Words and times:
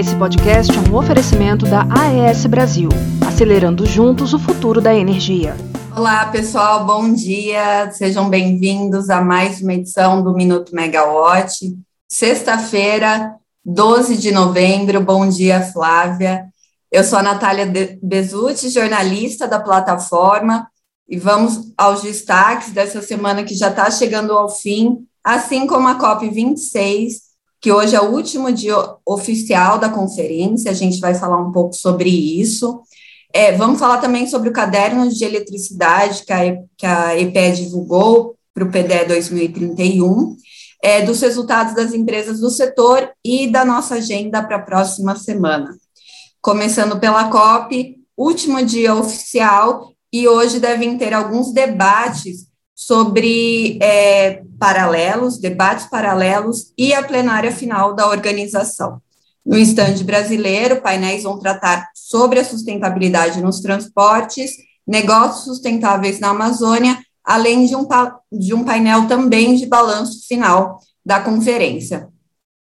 Esse 0.00 0.16
podcast 0.16 0.72
é 0.72 0.90
um 0.90 0.96
oferecimento 0.96 1.66
da 1.66 1.82
AES 1.82 2.46
Brasil, 2.46 2.88
acelerando 3.28 3.84
juntos 3.84 4.32
o 4.32 4.38
futuro 4.38 4.80
da 4.80 4.94
energia. 4.94 5.54
Olá, 5.94 6.24
pessoal, 6.24 6.86
bom 6.86 7.12
dia. 7.12 7.90
Sejam 7.92 8.30
bem-vindos 8.30 9.10
a 9.10 9.20
mais 9.20 9.60
uma 9.60 9.74
edição 9.74 10.24
do 10.24 10.32
Minuto 10.32 10.74
Megawatt. 10.74 11.76
Sexta-feira, 12.08 13.34
12 13.62 14.16
de 14.16 14.32
novembro. 14.32 15.02
Bom 15.02 15.28
dia, 15.28 15.60
Flávia. 15.60 16.46
Eu 16.90 17.04
sou 17.04 17.18
a 17.18 17.22
Natália 17.22 17.70
Bezutti, 18.02 18.70
jornalista 18.70 19.46
da 19.46 19.60
plataforma, 19.60 20.66
e 21.06 21.18
vamos 21.18 21.74
aos 21.76 22.00
destaques 22.00 22.70
dessa 22.70 23.02
semana 23.02 23.44
que 23.44 23.54
já 23.54 23.68
está 23.68 23.90
chegando 23.90 24.32
ao 24.32 24.48
fim, 24.48 25.04
assim 25.22 25.66
como 25.66 25.86
a 25.88 25.98
COP26, 25.98 27.28
que 27.60 27.70
hoje 27.70 27.94
é 27.94 28.00
o 28.00 28.10
último 28.12 28.50
dia 28.50 28.74
oficial 29.04 29.78
da 29.78 29.88
conferência, 29.88 30.70
a 30.70 30.74
gente 30.74 30.98
vai 30.98 31.14
falar 31.14 31.38
um 31.38 31.52
pouco 31.52 31.74
sobre 31.74 32.08
isso. 32.08 32.80
É, 33.32 33.52
vamos 33.52 33.78
falar 33.78 33.98
também 33.98 34.26
sobre 34.26 34.48
o 34.48 34.52
caderno 34.52 35.08
de 35.08 35.24
eletricidade 35.24 36.24
que 36.24 36.32
a, 36.32 36.56
que 36.76 36.86
a 36.86 37.18
EPE 37.18 37.52
divulgou 37.52 38.34
para 38.54 38.64
o 38.64 38.70
PDE 38.70 39.06
2031, 39.06 40.36
é, 40.82 41.02
dos 41.02 41.20
resultados 41.20 41.74
das 41.74 41.92
empresas 41.92 42.40
do 42.40 42.50
setor 42.50 43.10
e 43.24 43.46
da 43.46 43.64
nossa 43.64 43.96
agenda 43.96 44.42
para 44.42 44.56
a 44.56 44.62
próxima 44.62 45.14
semana. 45.14 45.70
Começando 46.40 46.98
pela 46.98 47.28
COP, 47.28 47.96
último 48.16 48.64
dia 48.64 48.94
oficial, 48.94 49.92
e 50.12 50.26
hoje 50.26 50.58
devem 50.58 50.98
ter 50.98 51.14
alguns 51.14 51.52
debates 51.52 52.49
sobre 52.80 53.76
é, 53.82 54.42
paralelos, 54.58 55.36
debates 55.36 55.84
paralelos 55.84 56.72
e 56.78 56.94
a 56.94 57.02
plenária 57.02 57.52
final 57.52 57.94
da 57.94 58.08
organização. 58.08 59.02
No 59.44 59.58
estande 59.58 60.02
brasileiro, 60.02 60.80
painéis 60.80 61.24
vão 61.24 61.38
tratar 61.38 61.90
sobre 61.94 62.40
a 62.40 62.44
sustentabilidade 62.44 63.42
nos 63.42 63.60
transportes, 63.60 64.52
negócios 64.86 65.44
sustentáveis 65.44 66.20
na 66.20 66.30
Amazônia, 66.30 66.98
além 67.22 67.66
de 67.66 67.76
um, 67.76 67.86
de 68.32 68.54
um 68.54 68.64
painel 68.64 69.06
também 69.06 69.56
de 69.56 69.66
balanço 69.66 70.26
final 70.26 70.80
da 71.04 71.20
conferência. 71.20 72.08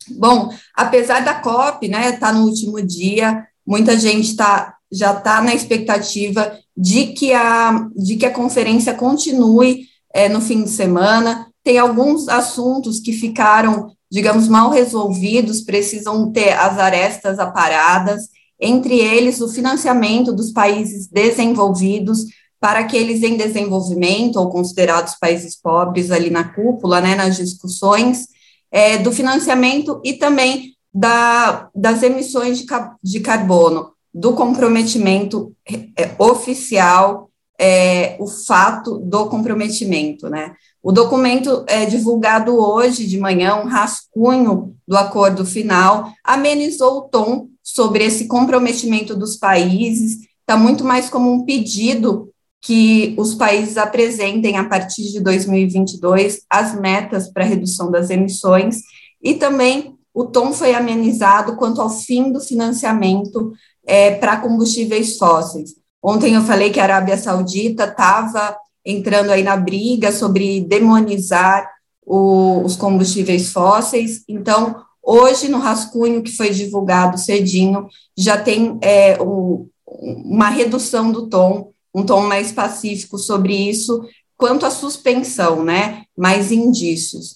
Bom, 0.09 0.53
apesar 0.75 1.23
da 1.23 1.35
COP, 1.35 1.87
né, 1.87 2.11
tá 2.11 2.33
no 2.33 2.47
último 2.47 2.85
dia, 2.85 3.47
muita 3.65 3.97
gente 3.97 4.35
tá, 4.35 4.75
já 4.91 5.13
está 5.13 5.41
na 5.41 5.55
expectativa 5.55 6.59
de 6.75 7.07
que, 7.13 7.31
a, 7.33 7.87
de 7.95 8.17
que 8.17 8.25
a 8.25 8.33
conferência 8.33 8.93
continue 8.93 9.89
é, 10.13 10.29
no 10.29 10.41
fim 10.41 10.63
de 10.63 10.69
semana. 10.69 11.47
Tem 11.63 11.77
alguns 11.77 12.27
assuntos 12.27 12.99
que 12.99 13.13
ficaram, 13.13 13.91
digamos, 14.11 14.47
mal 14.47 14.69
resolvidos, 14.69 15.61
precisam 15.61 16.31
ter 16.31 16.53
as 16.53 16.77
arestas 16.77 17.39
aparadas, 17.39 18.29
entre 18.59 18.99
eles 18.99 19.41
o 19.41 19.49
financiamento 19.49 20.31
dos 20.31 20.51
países 20.51 21.07
desenvolvidos 21.07 22.25
para 22.59 22.81
aqueles 22.81 23.23
em 23.23 23.35
desenvolvimento 23.35 24.35
ou 24.35 24.51
considerados 24.51 25.15
países 25.15 25.59
pobres 25.59 26.11
ali 26.11 26.29
na 26.29 26.43
cúpula, 26.43 27.01
né, 27.01 27.15
nas 27.15 27.37
discussões, 27.37 28.27
é, 28.71 28.99
do 28.99 29.11
financiamento 29.11 29.99
e 30.05 30.13
também 30.13 30.75
da, 30.93 31.69
das 31.73 32.03
emissões 32.03 32.59
de, 32.59 32.65
de 33.03 33.19
carbono, 33.19 33.91
do 34.13 34.33
comprometimento 34.33 35.55
é, 35.97 36.11
oficial 36.19 37.30
é, 37.63 38.17
o 38.19 38.25
fato 38.25 38.97
do 38.97 39.27
comprometimento, 39.27 40.27
né? 40.27 40.55
O 40.81 40.91
documento 40.91 41.63
é 41.67 41.85
divulgado 41.85 42.57
hoje 42.57 43.05
de 43.05 43.19
manhã, 43.19 43.55
um 43.57 43.67
rascunho 43.67 44.75
do 44.87 44.97
acordo 44.97 45.45
final, 45.45 46.11
amenizou 46.23 46.97
o 46.97 47.01
tom 47.01 47.49
sobre 47.61 48.03
esse 48.03 48.27
comprometimento 48.27 49.15
dos 49.15 49.37
países, 49.37 50.21
está 50.39 50.57
muito 50.57 50.83
mais 50.83 51.07
como 51.07 51.31
um 51.31 51.45
pedido 51.45 52.31
que 52.59 53.13
os 53.15 53.35
países 53.35 53.77
apresentem 53.77 54.57
a 54.57 54.63
partir 54.63 55.11
de 55.11 55.19
2022 55.19 56.41
as 56.49 56.73
metas 56.79 57.31
para 57.31 57.43
redução 57.43 57.91
das 57.91 58.09
emissões 58.09 58.81
e 59.21 59.35
também 59.35 59.95
o 60.13 60.25
tom 60.25 60.51
foi 60.51 60.73
amenizado 60.73 61.55
quanto 61.55 61.79
ao 61.79 61.91
fim 61.91 62.31
do 62.31 62.39
financiamento 62.39 63.53
é, 63.85 64.15
para 64.15 64.37
combustíveis 64.37 65.17
fósseis. 65.17 65.80
Ontem 66.03 66.33
eu 66.33 66.41
falei 66.41 66.71
que 66.71 66.79
a 66.79 66.83
Arábia 66.83 67.17
Saudita 67.17 67.83
estava 67.83 68.57
entrando 68.85 69.29
aí 69.29 69.43
na 69.43 69.55
briga 69.55 70.11
sobre 70.11 70.61
demonizar 70.61 71.69
o, 72.05 72.61
os 72.63 72.75
combustíveis 72.75 73.51
fósseis. 73.51 74.23
Então, 74.27 74.83
hoje, 75.03 75.47
no 75.47 75.59
rascunho 75.59 76.23
que 76.23 76.35
foi 76.35 76.49
divulgado 76.49 77.17
cedinho, 77.17 77.87
já 78.17 78.37
tem 78.37 78.79
é, 78.81 79.21
um, 79.21 79.69
uma 79.85 80.49
redução 80.49 81.11
do 81.11 81.27
tom, 81.27 81.71
um 81.93 82.03
tom 82.03 82.21
mais 82.21 82.51
pacífico 82.51 83.17
sobre 83.17 83.53
isso, 83.53 84.03
quanto 84.37 84.65
à 84.65 84.71
suspensão, 84.71 85.63
né? 85.63 86.03
Mais 86.17 86.51
indícios. 86.51 87.35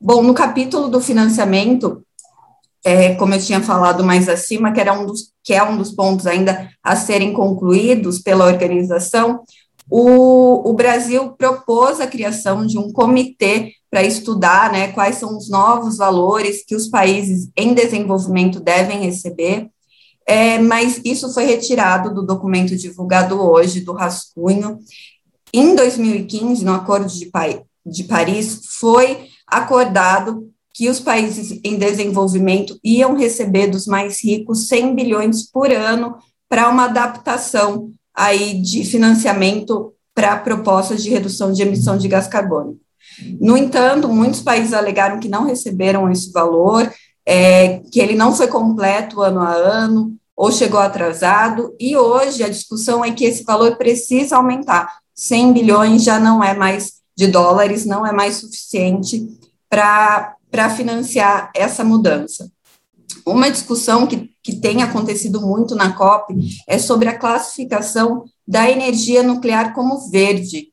Bom, 0.00 0.22
no 0.22 0.34
capítulo 0.34 0.88
do 0.88 1.00
financiamento, 1.00 2.02
é, 2.84 3.14
como 3.14 3.34
eu 3.34 3.40
tinha 3.40 3.60
falado 3.60 4.02
mais 4.02 4.28
acima, 4.28 4.72
que 4.72 4.80
era 4.80 4.92
um 4.92 5.06
dos 5.06 5.30
que 5.42 5.54
é 5.54 5.62
um 5.62 5.76
dos 5.76 5.90
pontos 5.90 6.26
ainda 6.26 6.70
a 6.82 6.94
serem 6.94 7.32
concluídos 7.32 8.20
pela 8.20 8.44
organização, 8.44 9.42
o, 9.90 10.70
o 10.70 10.72
Brasil 10.72 11.32
propôs 11.32 12.00
a 12.00 12.06
criação 12.06 12.64
de 12.64 12.78
um 12.78 12.92
comitê 12.92 13.72
para 13.90 14.04
estudar 14.04 14.70
né, 14.70 14.92
quais 14.92 15.16
são 15.16 15.36
os 15.36 15.50
novos 15.50 15.96
valores 15.96 16.64
que 16.64 16.76
os 16.76 16.88
países 16.88 17.50
em 17.56 17.74
desenvolvimento 17.74 18.60
devem 18.60 19.00
receber, 19.00 19.68
é, 20.26 20.58
mas 20.60 21.00
isso 21.04 21.32
foi 21.34 21.44
retirado 21.44 22.14
do 22.14 22.24
documento 22.24 22.76
divulgado 22.76 23.40
hoje, 23.40 23.80
do 23.80 23.92
rascunho. 23.92 24.78
Em 25.52 25.74
2015, 25.74 26.64
no 26.64 26.72
Acordo 26.72 27.08
de, 27.08 27.28
de 27.84 28.04
Paris, 28.04 28.60
foi 28.78 29.26
acordado 29.44 30.49
que 30.72 30.88
os 30.88 31.00
países 31.00 31.60
em 31.64 31.76
desenvolvimento 31.76 32.78
iam 32.82 33.16
receber 33.16 33.68
dos 33.68 33.86
mais 33.86 34.22
ricos 34.22 34.68
100 34.68 34.94
bilhões 34.94 35.50
por 35.50 35.70
ano 35.72 36.16
para 36.48 36.68
uma 36.68 36.84
adaptação 36.84 37.92
aí 38.14 38.60
de 38.60 38.84
financiamento 38.84 39.92
para 40.14 40.36
propostas 40.36 41.02
de 41.02 41.10
redução 41.10 41.52
de 41.52 41.62
emissão 41.62 41.96
de 41.96 42.08
gás 42.08 42.26
carbônico. 42.26 42.80
No 43.40 43.56
entanto, 43.56 44.08
muitos 44.08 44.40
países 44.40 44.72
alegaram 44.72 45.20
que 45.20 45.28
não 45.28 45.44
receberam 45.44 46.10
esse 46.10 46.30
valor, 46.32 46.90
é, 47.26 47.80
que 47.90 48.00
ele 48.00 48.14
não 48.14 48.34
foi 48.34 48.48
completo 48.48 49.20
ano 49.20 49.40
a 49.40 49.52
ano, 49.52 50.14
ou 50.36 50.50
chegou 50.50 50.80
atrasado, 50.80 51.74
e 51.78 51.96
hoje 51.96 52.42
a 52.42 52.48
discussão 52.48 53.04
é 53.04 53.10
que 53.10 53.24
esse 53.24 53.44
valor 53.44 53.76
precisa 53.76 54.36
aumentar. 54.36 54.90
100 55.14 55.52
bilhões 55.52 56.02
já 56.02 56.18
não 56.18 56.42
é 56.42 56.54
mais 56.54 57.00
de 57.16 57.26
dólares, 57.26 57.84
não 57.84 58.06
é 58.06 58.12
mais 58.12 58.36
suficiente 58.36 59.28
para 59.68 60.34
para 60.50 60.70
financiar 60.70 61.50
essa 61.54 61.84
mudança. 61.84 62.50
Uma 63.26 63.50
discussão 63.50 64.06
que, 64.06 64.30
que 64.42 64.56
tem 64.56 64.82
acontecido 64.82 65.40
muito 65.40 65.74
na 65.74 65.92
COP 65.92 66.34
é 66.66 66.78
sobre 66.78 67.08
a 67.08 67.18
classificação 67.18 68.24
da 68.46 68.70
energia 68.70 69.22
nuclear 69.22 69.74
como 69.74 70.10
verde. 70.10 70.68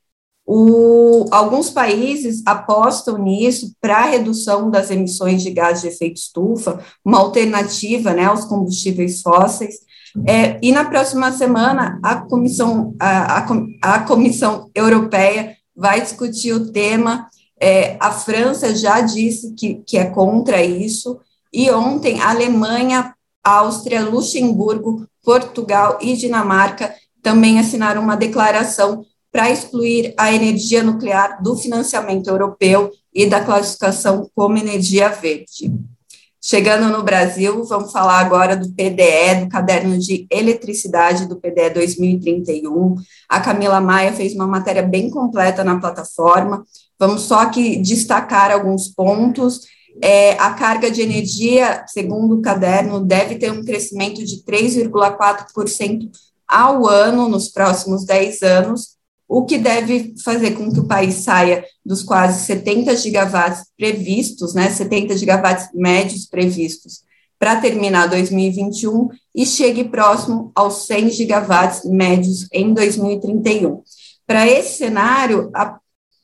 O, 0.45 1.25
alguns 1.29 1.69
países 1.69 2.41
apostam 2.45 3.17
nisso 3.17 3.73
para 3.81 4.05
redução 4.05 4.71
das 4.71 4.89
emissões 4.89 5.43
de 5.43 5.51
gás 5.51 5.81
de 5.81 5.89
efeito 5.89 6.17
estufa, 6.17 6.79
uma 7.03 7.19
alternativa 7.19 8.13
né, 8.13 8.25
aos 8.25 8.45
combustíveis 8.45 9.21
fósseis. 9.21 9.75
É, 10.25 10.57
e 10.61 10.71
na 10.71 10.85
próxima 10.85 11.31
semana, 11.33 11.99
a 12.01 12.15
Comissão, 12.15 12.95
a, 12.99 13.39
a, 13.39 13.47
a 13.81 13.99
Comissão 13.99 14.71
Europeia 14.73 15.57
vai 15.75 16.01
discutir 16.01 16.53
o 16.53 16.71
tema 16.71 17.27
é, 17.59 17.97
a 17.99 18.11
França 18.11 18.75
já 18.75 19.01
disse 19.01 19.53
que, 19.53 19.75
que 19.85 19.97
é 19.97 20.05
contra 20.05 20.63
isso, 20.63 21.19
e 21.51 21.69
ontem 21.71 22.21
Alemanha, 22.21 23.15
Áustria, 23.43 24.03
Luxemburgo, 24.03 25.07
Portugal 25.23 25.97
e 26.01 26.15
Dinamarca 26.15 26.93
também 27.21 27.59
assinaram 27.59 28.01
uma 28.01 28.15
declaração 28.15 29.05
para 29.31 29.49
excluir 29.49 30.13
a 30.17 30.31
energia 30.31 30.83
nuclear 30.83 31.41
do 31.43 31.55
financiamento 31.55 32.27
europeu 32.27 32.91
e 33.13 33.25
da 33.25 33.43
classificação 33.43 34.29
como 34.35 34.57
energia 34.57 35.09
verde. 35.09 35.73
Chegando 36.41 36.89
no 36.89 37.03
Brasil, 37.03 37.63
vamos 37.65 37.91
falar 37.91 38.19
agora 38.19 38.55
do 38.55 38.69
PDE, 38.69 39.43
do 39.43 39.49
Caderno 39.49 39.97
de 39.97 40.25
Eletricidade 40.31 41.27
do 41.27 41.35
PDE 41.35 41.71
2031. 41.71 42.95
A 43.27 43.41
Camila 43.41 43.81
Maia 43.81 44.13
fez 44.13 44.33
uma 44.33 44.47
matéria 44.47 44.81
bem 44.81 45.09
completa 45.09 45.63
na 45.63 45.79
plataforma. 45.79 46.63
Vamos 46.99 47.23
só 47.23 47.39
aqui 47.39 47.77
destacar 47.77 48.51
alguns 48.51 48.87
pontos. 48.87 49.61
É, 50.01 50.33
a 50.33 50.51
carga 50.51 50.91
de 50.91 51.01
energia, 51.01 51.83
segundo 51.87 52.35
o 52.35 52.41
caderno, 52.41 52.99
deve 52.99 53.35
ter 53.35 53.51
um 53.51 53.63
crescimento 53.63 54.23
de 54.23 54.43
3,4% 54.43 56.09
ao 56.47 56.87
ano 56.87 57.27
nos 57.27 57.49
próximos 57.49 58.05
10 58.05 58.41
anos, 58.41 58.97
o 59.27 59.43
que 59.43 59.57
deve 59.57 60.15
fazer 60.23 60.51
com 60.51 60.71
que 60.71 60.79
o 60.79 60.87
país 60.87 61.15
saia 61.15 61.65
dos 61.85 62.01
quase 62.01 62.45
70 62.45 62.95
gigawatts 62.95 63.65
previstos, 63.75 64.53
né, 64.53 64.69
70 64.69 65.17
gigawatts 65.17 65.69
médios 65.73 66.25
previstos 66.25 67.01
para 67.37 67.57
terminar 67.57 68.07
2021 68.07 69.09
e 69.35 69.45
chegue 69.45 69.83
próximo 69.83 70.51
aos 70.55 70.87
100 70.87 71.09
gigawatts 71.11 71.83
médios 71.85 72.47
em 72.51 72.73
2031. 72.73 73.83
Para 74.25 74.47
esse 74.47 74.77
cenário, 74.77 75.51
a, 75.53 75.77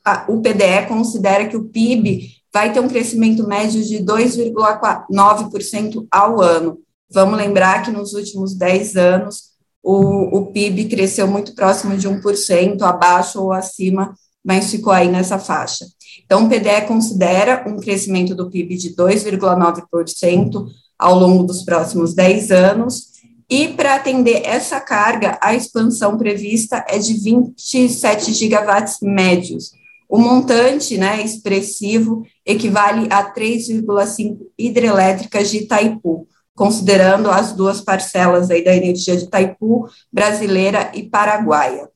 a, 0.04 0.24
o 0.28 0.40
PDE 0.40 0.86
considera 0.88 1.48
que 1.48 1.56
o 1.56 1.64
PIB 1.64 2.30
vai 2.52 2.72
ter 2.72 2.80
um 2.80 2.88
crescimento 2.88 3.46
médio 3.46 3.82
de 3.82 3.98
2,9% 3.98 6.06
ao 6.10 6.40
ano. 6.40 6.78
Vamos 7.10 7.36
lembrar 7.36 7.82
que 7.82 7.90
nos 7.90 8.12
últimos 8.12 8.54
10 8.54 8.96
anos 8.96 9.54
o, 9.82 10.38
o 10.38 10.46
PIB 10.46 10.86
cresceu 10.86 11.26
muito 11.26 11.54
próximo 11.54 11.96
de 11.96 12.08
1%, 12.08 12.80
abaixo 12.82 13.42
ou 13.42 13.52
acima, 13.52 14.14
mas 14.44 14.70
ficou 14.70 14.92
aí 14.92 15.10
nessa 15.10 15.38
faixa. 15.38 15.86
Então, 16.24 16.46
o 16.46 16.48
PDE 16.48 16.86
considera 16.86 17.64
um 17.66 17.76
crescimento 17.76 18.34
do 18.34 18.50
PIB 18.50 18.76
de 18.76 18.94
2,9% 18.94 20.66
ao 20.98 21.18
longo 21.18 21.44
dos 21.44 21.64
próximos 21.64 22.14
10 22.14 22.50
anos, 22.50 23.14
e 23.50 23.68
para 23.68 23.96
atender 23.96 24.42
essa 24.44 24.80
carga, 24.80 25.38
a 25.40 25.54
expansão 25.54 26.16
prevista 26.16 26.84
é 26.88 26.98
de 26.98 27.12
27 27.12 28.32
gigawatts 28.32 28.98
médios. 29.02 29.72
O 30.14 30.18
montante 30.20 30.96
né, 30.96 31.20
expressivo 31.22 32.24
equivale 32.46 33.08
a 33.10 33.34
3,5 33.34 34.38
hidrelétricas 34.56 35.50
de 35.50 35.64
Itaipu, 35.64 36.28
considerando 36.54 37.28
as 37.28 37.50
duas 37.50 37.80
parcelas 37.80 38.48
aí 38.48 38.62
da 38.62 38.76
energia 38.76 39.16
de 39.16 39.24
Itaipu, 39.24 39.88
brasileira 40.12 40.92
e 40.94 41.02
paraguaia. 41.02 41.88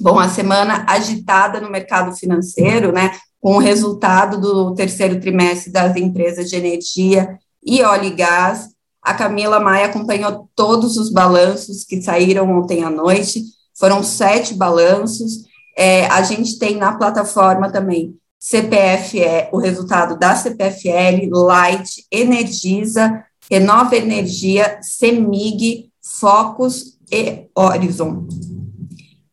Bom, 0.00 0.18
a 0.18 0.26
semana 0.26 0.86
agitada 0.88 1.60
no 1.60 1.70
mercado 1.70 2.16
financeiro, 2.16 2.92
né, 2.92 3.10
com 3.38 3.56
o 3.56 3.60
resultado 3.60 4.40
do 4.40 4.74
terceiro 4.74 5.20
trimestre 5.20 5.70
das 5.70 5.94
empresas 5.96 6.48
de 6.48 6.56
energia 6.56 7.38
e 7.62 7.82
óleo 7.82 8.06
e 8.06 8.14
gás. 8.14 8.70
A 9.02 9.12
Camila 9.12 9.60
Maia 9.60 9.84
acompanhou 9.84 10.48
todos 10.56 10.96
os 10.96 11.12
balanços 11.12 11.84
que 11.84 12.00
saíram 12.00 12.50
ontem 12.58 12.82
à 12.84 12.88
noite, 12.88 13.42
foram 13.78 14.02
sete 14.02 14.54
balanços. 14.54 15.52
É, 15.76 16.06
a 16.06 16.22
gente 16.22 16.58
tem 16.58 16.76
na 16.76 16.96
plataforma 16.96 17.70
também 17.70 18.16
CPFE, 18.38 19.48
o 19.52 19.58
resultado 19.58 20.18
da 20.18 20.36
CPFL, 20.36 21.28
Light, 21.32 22.06
Energisa, 22.10 23.24
Renova 23.50 23.96
Energia, 23.96 24.78
CEMIG, 24.82 25.90
Focus 26.02 26.98
e 27.10 27.46
Horizon. 27.54 28.28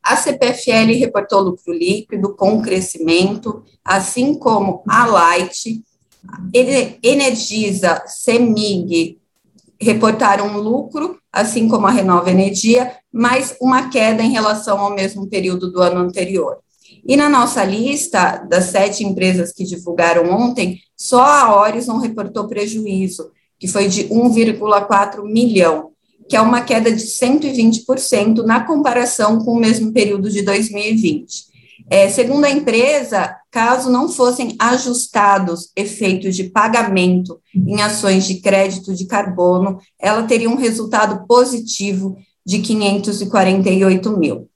A 0.02 0.16
CPFL 0.16 0.98
reportou 0.98 1.42
lucro 1.42 1.74
líquido 1.74 2.36
com 2.36 2.62
crescimento, 2.62 3.64
assim 3.84 4.34
como 4.34 4.82
a 4.88 5.06
Light, 5.06 5.84
Energisa, 7.04 8.04
CEMIG 8.08 9.20
reportaram 9.81 10.57
lucro, 10.57 11.18
assim 11.31 11.68
como 11.68 11.88
a 11.88 11.92
Renova 11.92 12.30
Energia, 12.30 12.92
mas 13.12 13.56
uma 13.60 13.89
queda 13.89 14.22
em 14.22 14.31
relação 14.31 14.80
ao 14.80 14.94
mesmo 14.94 15.28
período 15.28 15.72
do 15.72 15.81
ano 15.81 16.00
anterior. 16.00 16.57
E 17.06 17.18
na 17.18 17.28
nossa 17.28 17.63
lista 17.63 18.38
das 18.48 18.66
sete 18.66 19.04
empresas 19.04 19.51
que 19.51 19.63
divulgaram 19.63 20.30
ontem, 20.30 20.80
só 20.95 21.24
a 21.24 21.60
Horizon 21.60 21.98
reportou 21.98 22.48
prejuízo, 22.48 23.31
que 23.60 23.68
foi 23.68 23.88
de 23.88 24.06
1,4 24.06 25.24
milhão, 25.24 25.92
que 26.30 26.36
é 26.36 26.42
uma 26.42 26.62
queda 26.62 26.92
de 26.92 27.01
120% 27.01 28.44
na 28.44 28.63
comparação 28.63 29.39
com 29.39 29.54
o 29.54 29.60
mesmo 29.60 29.92
período 29.92 30.30
de 30.30 30.44
2020. 30.44 31.51
É, 31.89 32.07
segundo 32.07 32.45
a 32.45 32.51
empresa, 32.51 33.36
caso 33.51 33.89
não 33.89 34.07
fossem 34.09 34.56
ajustados 34.57 35.71
efeitos 35.75 36.36
de 36.36 36.45
pagamento 36.45 37.39
em 37.53 37.81
ações 37.81 38.25
de 38.25 38.39
crédito 38.39 38.95
de 38.95 39.06
carbono, 39.06 39.77
ela 40.00 40.24
teria 40.24 40.50
um 40.50 40.56
resultado 40.56 41.27
positivo 41.27 42.18
de 42.45 42.59
548 42.59 44.18
mil. 44.18 44.48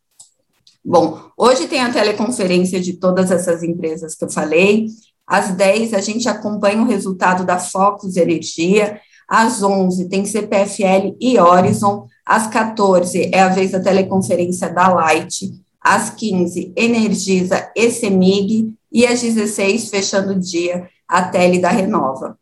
Bom, 0.83 1.19
hoje 1.35 1.67
tem 1.67 1.81
a 1.81 1.91
teleconferência 1.91 2.79
de 2.79 2.93
todas 2.93 3.31
essas 3.31 3.61
empresas 3.63 4.15
que 4.15 4.23
eu 4.23 4.29
falei, 4.29 4.87
às 5.27 5.51
10 5.55 5.93
a 5.93 6.01
gente 6.01 6.29
acompanha 6.29 6.81
o 6.81 6.85
resultado 6.85 7.43
da 7.43 7.57
Focus 7.57 8.15
Energia. 8.15 8.99
Às 9.27 9.63
11 9.63 10.07
tem 10.07 10.23
CPFL 10.23 11.15
e 11.19 11.39
Horizon. 11.39 12.05
Às 12.25 12.47
14 12.47 13.31
é 13.33 13.41
a 13.41 13.49
vez 13.49 13.71
da 13.71 13.79
teleconferência 13.79 14.69
da 14.69 14.87
Light. 14.89 15.51
Às 15.81 16.11
15, 16.11 16.73
Energisa 16.75 17.71
e 17.75 17.89
Semig. 17.89 18.73
E 18.95 19.05
às 19.05 19.21
16, 19.21 19.89
fechando 19.89 20.31
o 20.31 20.39
dia, 20.39 20.87
a 21.05 21.21
Tele 21.21 21.59
da 21.59 21.67
Renova. 21.67 22.39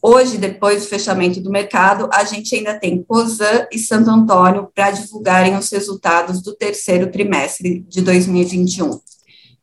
Hoje, 0.00 0.38
depois 0.38 0.84
do 0.84 0.88
fechamento 0.88 1.40
do 1.40 1.50
mercado, 1.50 2.08
a 2.12 2.22
gente 2.22 2.54
ainda 2.54 2.78
tem 2.78 3.02
Cosan 3.02 3.66
e 3.72 3.76
Santo 3.76 4.08
Antônio 4.08 4.70
para 4.72 4.92
divulgarem 4.92 5.56
os 5.56 5.68
resultados 5.68 6.40
do 6.40 6.54
terceiro 6.54 7.10
trimestre 7.10 7.84
de 7.88 8.00
2021. 8.00 9.00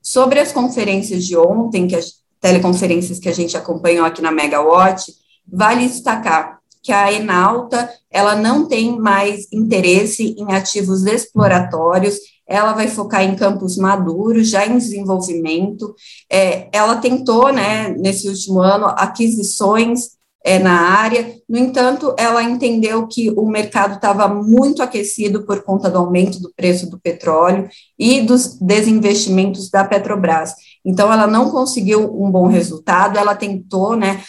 Sobre 0.02 0.42
as 0.42 0.52
conferências 0.52 1.26
de 1.26 1.38
ontem, 1.38 1.88
que 1.88 1.96
a 1.96 2.02
teleconferências 2.42 3.18
que 3.18 3.30
a 3.30 3.34
gente 3.34 3.56
acompanhou 3.56 4.06
aqui 4.06 4.22
na 4.22 4.30
Megawatt, 4.30 5.10
vale 5.48 5.88
destacar 5.88 6.60
que 6.84 6.92
a 6.92 7.14
Enalta, 7.14 7.90
ela 8.12 8.36
não 8.36 8.68
tem 8.68 9.00
mais 9.00 9.48
interesse 9.54 10.36
em 10.38 10.52
ativos 10.52 11.06
exploratórios, 11.06 12.18
ela 12.54 12.74
vai 12.74 12.88
focar 12.88 13.24
em 13.24 13.36
campos 13.36 13.78
maduros, 13.78 14.48
já 14.48 14.64
em 14.66 14.78
desenvolvimento. 14.78 15.96
É, 16.32 16.70
ela 16.72 16.98
tentou, 16.98 17.52
né, 17.52 17.90
nesse 17.98 18.30
último 18.30 18.62
ano, 18.62 18.86
aquisições 18.86 20.12
é, 20.46 20.60
na 20.60 20.72
área. 20.72 21.36
No 21.50 21.58
entanto, 21.58 22.14
ela 22.16 22.44
entendeu 22.44 23.08
que 23.08 23.32
o 23.32 23.48
mercado 23.48 23.96
estava 23.96 24.28
muito 24.28 24.84
aquecido 24.84 25.48
por 25.48 25.64
conta 25.64 25.90
do 25.90 25.98
aumento 25.98 26.40
do 26.40 26.54
preço 26.56 26.88
do 26.90 27.00
petróleo 27.00 27.68
e 27.98 28.22
dos 28.22 28.60
desinvestimentos 28.60 29.72
da 29.72 29.84
Petrobras. 29.84 30.54
Então, 30.86 31.12
ela 31.12 31.26
não 31.26 31.50
conseguiu 31.50 32.02
um 32.22 32.30
bom 32.30 32.46
resultado. 32.48 33.18
Ela 33.18 33.34
tentou, 33.34 33.96
né, 33.96 34.22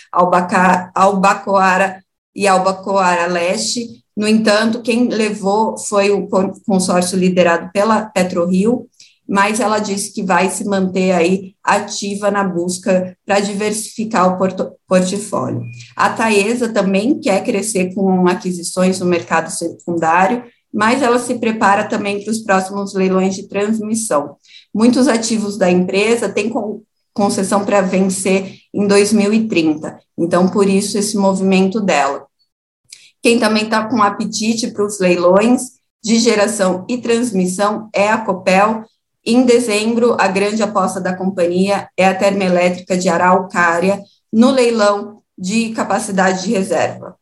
Albacoara 0.95 2.03
e 2.35 2.49
Albacoara 2.49 3.27
Leste. 3.27 4.04
No 4.17 4.29
entanto, 4.29 4.81
quem 4.81 5.09
levou 5.09 5.77
foi 5.77 6.11
o 6.11 6.29
consórcio 6.67 7.19
liderado 7.19 7.71
pela 7.73 8.07
PetroRio, 8.07 8.87
mas 9.27 9.59
ela 9.59 9.79
disse 9.79 10.13
que 10.13 10.23
vai 10.23 10.51
se 10.51 10.65
manter 10.65 11.13
aí 11.13 11.55
ativa 11.65 12.31
na 12.31 12.45
busca 12.45 13.17
para 13.25 13.41
diversificar 13.41 14.29
o 14.29 14.39
portfólio. 14.87 15.65
A 15.97 16.11
Taesa 16.11 16.69
também 16.69 17.19
quer 17.19 17.43
crescer 17.43 17.95
com 17.95 18.29
aquisições 18.29 19.01
no 19.01 19.07
mercado 19.07 19.51
secundário, 19.51 20.45
mas 20.73 21.03
ela 21.03 21.19
se 21.19 21.37
prepara 21.37 21.85
também 21.85 22.23
para 22.23 22.33
os 22.33 22.41
próximos 22.41 22.95
leilões 22.95 23.35
de 23.35 23.49
transmissão. 23.49 24.37
Muitos 24.75 25.09
ativos 25.09 25.57
da 25.57 25.71
empresa 25.71 26.29
têm 26.29 26.53
concessão 27.15 27.65
para 27.65 27.81
vencer 27.81 28.57
em 28.75 28.87
2030, 28.87 29.99
então 30.19 30.49
por 30.49 30.69
isso 30.69 30.99
esse 30.99 31.17
movimento 31.17 31.81
dela. 31.81 32.27
Quem 33.25 33.39
também 33.39 33.65
está 33.65 33.87
com 33.87 34.03
apetite 34.03 34.71
para 34.71 34.85
os 34.85 35.01
leilões 35.01 35.63
de 36.03 36.19
geração 36.19 36.85
e 36.87 36.99
transmissão 36.99 37.89
é 37.91 38.11
a 38.11 38.19
Copel, 38.19 38.85
em 39.25 39.47
dezembro, 39.47 40.15
a 40.21 40.29
grande 40.29 40.63
aposta 40.63 41.01
da 41.01 41.17
companhia 41.17 41.89
é 41.97 42.07
a 42.07 42.15
termoelétrica 42.15 42.99
de 42.99 43.09
Araucária, 43.09 43.99
no 44.31 44.51
leilão 44.51 45.23
de 45.39 45.71
capacidade 45.71 46.43
de 46.43 46.51
reserva. 46.51 47.17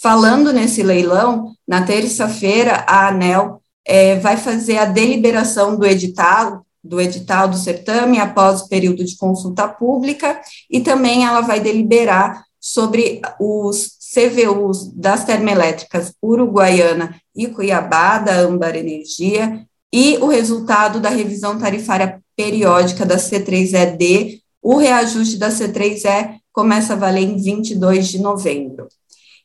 Falando 0.00 0.52
nesse 0.52 0.80
leilão, 0.80 1.52
na 1.66 1.82
terça-feira, 1.82 2.84
a 2.86 3.08
ANEL 3.08 3.60
é, 3.84 4.14
vai 4.20 4.36
fazer 4.36 4.78
a 4.78 4.84
deliberação 4.84 5.74
do 5.74 5.84
edital, 5.84 6.64
do 6.84 7.00
edital 7.00 7.48
do 7.48 7.56
certame 7.56 8.20
após 8.20 8.60
o 8.60 8.68
período 8.68 9.04
de 9.04 9.16
consulta 9.16 9.66
pública, 9.66 10.40
e 10.70 10.78
também 10.78 11.24
ela 11.24 11.40
vai 11.40 11.58
deliberar 11.58 12.44
sobre 12.60 13.20
os 13.40 13.97
CVUs 14.14 14.92
das 14.94 15.24
termoelétricas 15.24 16.14
Uruguaiana 16.22 17.20
e 17.34 17.46
Cuiabá, 17.46 18.18
da 18.18 18.40
Âmbar 18.40 18.74
Energia, 18.76 19.66
e 19.92 20.16
o 20.18 20.26
resultado 20.26 21.00
da 21.00 21.08
revisão 21.08 21.58
tarifária 21.58 22.20
periódica 22.36 23.04
da 23.04 23.16
C3ED, 23.16 24.40
o 24.62 24.76
reajuste 24.76 25.36
da 25.36 25.48
C3E 25.48 26.36
começa 26.52 26.92
a 26.92 26.96
valer 26.96 27.22
em 27.22 27.36
22 27.36 28.08
de 28.08 28.18
novembro. 28.18 28.88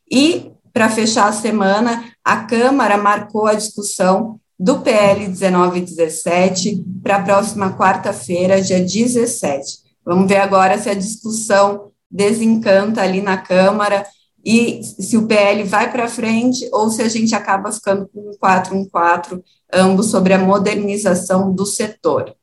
E, 0.10 0.51
para 0.72 0.89
fechar 0.89 1.27
a 1.27 1.34
semana, 1.34 2.03
a 2.24 2.38
Câmara 2.38 2.98
marcou 2.98 3.48
a 3.48 3.53
discussão 3.53 4.39
do 4.60 4.79
PL 4.79 5.27
1917 5.27 6.84
para 7.01 7.17
a 7.17 7.22
próxima 7.22 7.75
quarta-feira, 7.75 8.62
dia 8.62 8.79
17. 8.79 9.79
Vamos 10.05 10.27
ver 10.27 10.38
agora 10.38 10.77
se 10.77 10.89
a 10.89 10.93
discussão 10.93 11.91
desencanta 12.10 13.01
ali 13.01 13.22
na 13.22 13.38
Câmara 13.38 14.05
e 14.43 14.83
se 14.83 15.15
o 15.15 15.25
PL 15.25 15.63
vai 15.63 15.91
para 15.91 16.09
frente 16.09 16.67
ou 16.71 16.89
se 16.89 17.01
a 17.01 17.07
gente 17.07 17.33
acaba 17.33 17.71
ficando 17.71 18.09
com 18.13 18.31
um 18.31 18.38
414, 18.38 19.41
ambos 19.71 20.07
sobre 20.07 20.33
a 20.33 20.38
modernização 20.38 21.53
do 21.53 21.65
setor. 21.65 22.35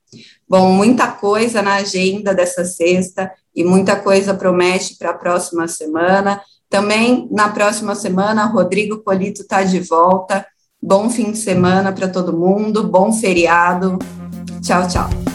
Bom, 0.49 0.73
muita 0.73 1.07
coisa 1.09 1.63
na 1.63 1.75
agenda 1.75 2.35
dessa 2.35 2.65
sexta 2.65 3.31
e 3.55 3.63
muita 3.63 3.97
coisa 3.97 4.35
promete 4.35 4.97
para 4.97 5.11
a 5.11 5.15
próxima 5.15 5.69
semana. 5.69 6.41
Também 6.69 7.29
na 7.31 7.49
próxima 7.51 7.95
semana, 7.95 8.47
Rodrigo 8.47 8.99
Polito 8.99 9.43
está 9.43 9.63
de 9.63 9.81
volta. 9.81 10.47
Bom 10.83 11.11
fim 11.11 11.33
de 11.33 11.39
semana 11.39 11.93
para 11.93 12.09
todo 12.09 12.37
mundo, 12.37 12.89
bom 12.89 13.13
feriado. 13.13 13.99
Tchau, 14.63 14.89
tchau. 14.89 15.30